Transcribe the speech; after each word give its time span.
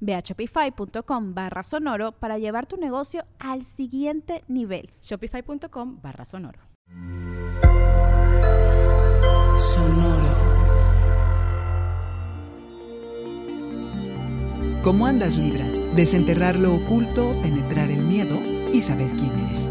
Ve 0.00 0.14
a 0.14 0.20
shopify.com 0.20 1.34
barra 1.34 1.62
sonoro 1.62 2.12
para 2.12 2.38
llevar 2.38 2.66
tu 2.66 2.76
negocio 2.76 3.24
al 3.38 3.64
siguiente 3.64 4.44
nivel. 4.48 4.90
Shopify.com 5.02 6.00
barra 6.02 6.24
sonoro. 6.24 6.60
Sonoro. 9.58 10.48
¿Cómo 14.82 15.06
andas, 15.06 15.36
Libra? 15.36 15.64
Desenterrar 15.94 16.58
lo 16.58 16.74
oculto, 16.74 17.36
penetrar 17.42 17.90
el 17.90 18.02
miedo 18.04 18.38
y 18.72 18.80
saber 18.80 19.10
quién 19.10 19.32
eres. 19.46 19.68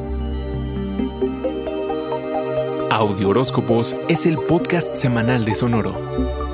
Audio 2.91 3.29
Horóscopos 3.29 3.95
es 4.09 4.25
el 4.25 4.37
podcast 4.37 4.95
semanal 4.95 5.45
de 5.45 5.55
Sonoro. 5.55 6.46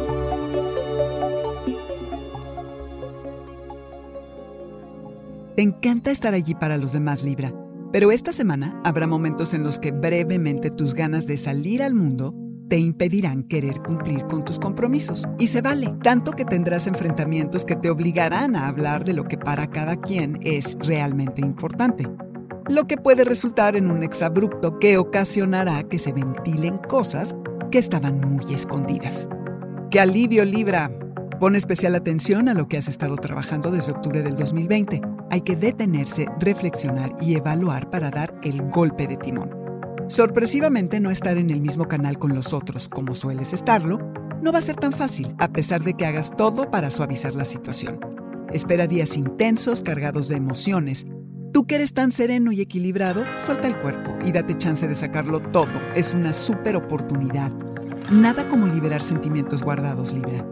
Encanta 5.83 6.11
estar 6.11 6.33
allí 6.33 6.55
para 6.55 6.77
los 6.77 6.93
demás, 6.93 7.25
Libra, 7.25 7.53
pero 7.91 8.13
esta 8.13 8.31
semana 8.31 8.79
habrá 8.85 9.05
momentos 9.05 9.53
en 9.53 9.63
los 9.63 9.79
que 9.79 9.91
brevemente 9.91 10.71
tus 10.71 10.93
ganas 10.93 11.27
de 11.27 11.35
salir 11.35 11.83
al 11.83 11.93
mundo 11.93 12.33
te 12.69 12.77
impedirán 12.77 13.43
querer 13.43 13.81
cumplir 13.81 14.23
con 14.27 14.45
tus 14.45 14.59
compromisos. 14.59 15.25
Y 15.39 15.47
se 15.47 15.59
vale, 15.59 15.93
tanto 16.01 16.31
que 16.31 16.45
tendrás 16.45 16.87
enfrentamientos 16.87 17.65
que 17.65 17.75
te 17.75 17.89
obligarán 17.89 18.55
a 18.55 18.69
hablar 18.69 19.03
de 19.03 19.11
lo 19.11 19.25
que 19.25 19.37
para 19.37 19.71
cada 19.71 19.97
quien 19.97 20.39
es 20.43 20.77
realmente 20.79 21.41
importante. 21.41 22.07
Lo 22.69 22.87
que 22.87 22.95
puede 22.95 23.25
resultar 23.25 23.75
en 23.75 23.91
un 23.91 24.03
exabrupto 24.03 24.79
que 24.79 24.97
ocasionará 24.97 25.83
que 25.89 25.99
se 25.99 26.13
ventilen 26.13 26.77
cosas 26.77 27.35
que 27.71 27.79
estaban 27.79 28.21
muy 28.21 28.53
escondidas. 28.53 29.27
¡Qué 29.91 29.99
alivio, 29.99 30.45
Libra! 30.45 30.89
Pon 31.41 31.57
especial 31.57 31.93
atención 31.95 32.47
a 32.47 32.53
lo 32.53 32.69
que 32.69 32.77
has 32.77 32.87
estado 32.87 33.17
trabajando 33.17 33.69
desde 33.69 33.91
octubre 33.91 34.23
del 34.23 34.37
2020 34.37 35.12
hay 35.29 35.41
que 35.41 35.55
detenerse, 35.55 36.27
reflexionar 36.39 37.15
y 37.21 37.35
evaluar 37.35 37.89
para 37.89 38.11
dar 38.11 38.35
el 38.43 38.61
golpe 38.69 39.07
de 39.07 39.17
timón. 39.17 39.63
Sorpresivamente 40.07 40.99
no 40.99 41.11
estar 41.11 41.37
en 41.37 41.49
el 41.49 41.61
mismo 41.61 41.87
canal 41.87 42.19
con 42.19 42.35
los 42.35 42.53
otros 42.53 42.89
como 42.89 43.15
sueles 43.15 43.53
estarlo, 43.53 43.99
no 44.41 44.51
va 44.51 44.59
a 44.59 44.61
ser 44.61 44.75
tan 44.75 44.91
fácil 44.91 45.33
a 45.39 45.47
pesar 45.47 45.81
de 45.83 45.93
que 45.93 46.05
hagas 46.05 46.35
todo 46.35 46.69
para 46.69 46.91
suavizar 46.91 47.33
la 47.33 47.45
situación. 47.45 47.99
Espera 48.51 48.85
días 48.85 49.15
intensos 49.15 49.81
cargados 49.81 50.27
de 50.27 50.35
emociones. 50.35 51.07
Tú 51.53 51.65
que 51.65 51.75
eres 51.75 51.93
tan 51.93 52.11
sereno 52.11 52.51
y 52.51 52.61
equilibrado, 52.61 53.23
suelta 53.39 53.67
el 53.67 53.77
cuerpo 53.77 54.11
y 54.25 54.31
date 54.31 54.57
chance 54.57 54.87
de 54.87 54.95
sacarlo 54.95 55.39
todo. 55.39 55.81
Es 55.95 56.13
una 56.13 56.33
súper 56.33 56.75
oportunidad. 56.75 57.51
Nada 58.11 58.49
como 58.49 58.67
liberar 58.67 59.01
sentimientos 59.01 59.63
guardados, 59.63 60.13
Libra. 60.13 60.45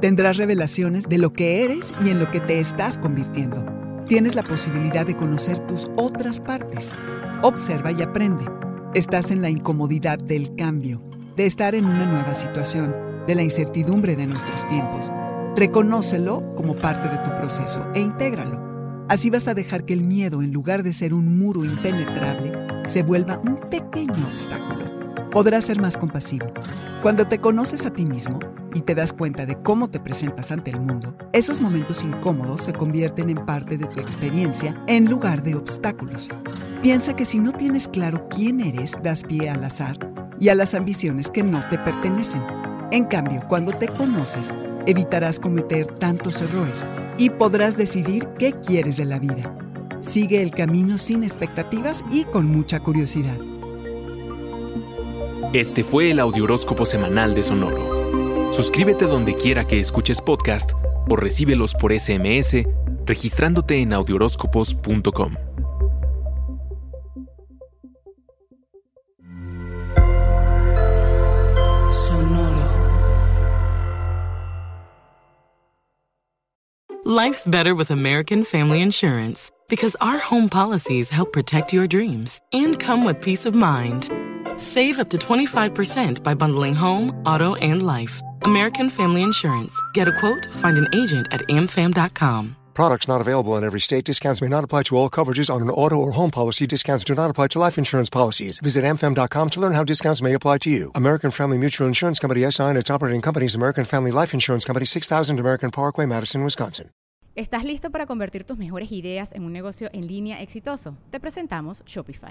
Tendrás 0.00 0.36
revelaciones 0.36 1.04
de 1.04 1.18
lo 1.18 1.32
que 1.32 1.64
eres 1.64 1.92
y 2.04 2.10
en 2.10 2.18
lo 2.18 2.30
que 2.30 2.40
te 2.40 2.60
estás 2.60 2.98
convirtiendo 2.98 3.77
tienes 4.08 4.34
la 4.34 4.42
posibilidad 4.42 5.06
de 5.06 5.16
conocer 5.16 5.58
tus 5.66 5.90
otras 5.96 6.40
partes. 6.40 6.92
Observa 7.42 7.92
y 7.92 8.02
aprende. 8.02 8.44
Estás 8.94 9.30
en 9.30 9.42
la 9.42 9.50
incomodidad 9.50 10.18
del 10.18 10.56
cambio, 10.56 11.02
de 11.36 11.46
estar 11.46 11.74
en 11.74 11.84
una 11.84 12.06
nueva 12.06 12.34
situación, 12.34 12.96
de 13.26 13.34
la 13.34 13.42
incertidumbre 13.42 14.16
de 14.16 14.26
nuestros 14.26 14.66
tiempos. 14.68 15.10
Reconócelo 15.54 16.54
como 16.56 16.74
parte 16.74 17.08
de 17.08 17.18
tu 17.18 17.30
proceso 17.36 17.84
e 17.94 18.00
intégralo. 18.00 19.06
Así 19.08 19.28
vas 19.28 19.46
a 19.46 19.54
dejar 19.54 19.84
que 19.84 19.92
el 19.92 20.04
miedo, 20.04 20.42
en 20.42 20.52
lugar 20.52 20.82
de 20.82 20.94
ser 20.94 21.12
un 21.12 21.38
muro 21.38 21.64
impenetrable, 21.64 22.88
se 22.88 23.02
vuelva 23.02 23.40
un 23.44 23.56
pequeño 23.68 24.14
obstáculo 24.32 24.88
podrás 25.30 25.66
ser 25.66 25.80
más 25.80 25.96
compasivo. 25.96 26.46
Cuando 27.02 27.26
te 27.26 27.38
conoces 27.38 27.86
a 27.86 27.92
ti 27.92 28.04
mismo 28.04 28.40
y 28.74 28.82
te 28.82 28.94
das 28.94 29.12
cuenta 29.12 29.46
de 29.46 29.56
cómo 29.56 29.90
te 29.90 30.00
presentas 30.00 30.52
ante 30.52 30.70
el 30.70 30.80
mundo, 30.80 31.14
esos 31.32 31.60
momentos 31.60 32.02
incómodos 32.04 32.62
se 32.62 32.72
convierten 32.72 33.30
en 33.30 33.44
parte 33.44 33.78
de 33.78 33.86
tu 33.86 34.00
experiencia 34.00 34.74
en 34.86 35.06
lugar 35.06 35.42
de 35.42 35.54
obstáculos. 35.54 36.28
Piensa 36.82 37.16
que 37.16 37.24
si 37.24 37.40
no 37.40 37.52
tienes 37.52 37.88
claro 37.88 38.28
quién 38.28 38.60
eres, 38.60 38.92
das 39.02 39.24
pie 39.24 39.50
al 39.50 39.64
azar 39.64 39.96
y 40.40 40.48
a 40.48 40.54
las 40.54 40.74
ambiciones 40.74 41.30
que 41.30 41.42
no 41.42 41.62
te 41.68 41.78
pertenecen. 41.78 42.42
En 42.90 43.04
cambio, 43.04 43.42
cuando 43.48 43.72
te 43.72 43.88
conoces, 43.88 44.52
evitarás 44.86 45.38
cometer 45.38 45.86
tantos 45.86 46.40
errores 46.40 46.84
y 47.18 47.30
podrás 47.30 47.76
decidir 47.76 48.28
qué 48.38 48.52
quieres 48.52 48.96
de 48.96 49.04
la 49.04 49.18
vida. 49.18 49.54
Sigue 50.00 50.42
el 50.42 50.52
camino 50.52 50.96
sin 50.96 51.24
expectativas 51.24 52.04
y 52.10 52.24
con 52.24 52.46
mucha 52.46 52.80
curiosidad. 52.80 53.36
Este 55.52 55.82
fue 55.82 56.10
el 56.10 56.20
Audioróscopo 56.20 56.86
Semanal 56.86 57.34
de 57.34 57.42
Sonoro. 57.42 57.97
Suscríbete 58.58 59.04
donde 59.04 59.36
quiera 59.36 59.64
que 59.64 59.78
escuches 59.78 60.20
podcast 60.20 60.72
o 61.08 61.14
recíbelos 61.14 61.74
por 61.74 61.92
SMS 61.92 62.64
registrándote 63.06 63.80
en 63.80 63.92
audioróscopos.com. 63.92 65.36
Sonoro. 71.92 72.68
Life's 77.04 77.46
better 77.46 77.76
with 77.76 77.92
American 77.92 78.42
Family 78.42 78.82
Insurance 78.82 79.52
because 79.68 79.96
our 80.00 80.18
home 80.18 80.48
policies 80.48 81.10
help 81.10 81.32
protect 81.32 81.72
your 81.72 81.86
dreams 81.86 82.40
and 82.52 82.76
come 82.80 83.04
with 83.04 83.20
peace 83.20 83.46
of 83.46 83.54
mind. 83.54 84.10
Save 84.58 84.98
up 84.98 85.08
to 85.10 85.18
25% 85.18 86.22
by 86.22 86.34
bundling 86.34 86.74
home, 86.74 87.22
auto, 87.24 87.54
and 87.56 87.86
life. 87.86 88.20
American 88.42 88.90
Family 88.90 89.22
Insurance. 89.22 89.72
Get 89.94 90.08
a 90.08 90.12
quote, 90.12 90.46
find 90.52 90.76
an 90.76 90.88
agent 90.92 91.28
at 91.30 91.40
amfam.com. 91.48 92.56
Products 92.74 93.08
not 93.08 93.20
available 93.20 93.56
in 93.56 93.64
every 93.64 93.80
state. 93.80 94.04
Discounts 94.04 94.40
may 94.40 94.48
not 94.48 94.62
apply 94.62 94.84
to 94.84 94.96
all 94.96 95.10
coverages 95.10 95.52
on 95.52 95.62
an 95.62 95.70
auto 95.70 95.96
or 95.96 96.12
home 96.12 96.30
policy. 96.30 96.64
Discounts 96.64 97.02
do 97.02 97.14
not 97.14 97.28
apply 97.28 97.48
to 97.48 97.58
life 97.58 97.76
insurance 97.78 98.08
policies. 98.08 98.60
Visit 98.60 98.84
amfam.com 98.84 99.50
to 99.50 99.60
learn 99.60 99.72
how 99.72 99.82
discounts 99.82 100.22
may 100.22 100.32
apply 100.32 100.58
to 100.58 100.70
you. 100.70 100.92
American 100.94 101.32
Family 101.32 101.58
Mutual 101.58 101.88
Insurance 101.88 102.20
Company 102.20 102.48
SI 102.48 102.62
and 102.62 102.78
its 102.78 102.90
operating 102.90 103.20
companies 103.20 103.56
American 103.56 103.84
Family 103.84 104.12
Life 104.12 104.32
Insurance 104.32 104.64
Company 104.64 104.86
6000 104.86 105.40
American 105.40 105.70
Parkway, 105.70 106.06
Madison, 106.06 106.44
Wisconsin. 106.44 106.90
¿Estás 107.34 107.62
listo 107.62 107.90
para 107.90 108.06
convertir 108.06 108.42
tus 108.44 108.58
mejores 108.58 108.90
ideas 108.90 109.30
en 109.32 109.44
un 109.44 109.52
negocio 109.52 109.88
en 109.92 110.08
línea 110.08 110.42
exitoso? 110.42 110.96
Te 111.10 111.20
presentamos 111.20 111.84
Shopify. 111.86 112.30